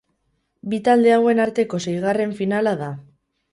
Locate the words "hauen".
1.17-1.43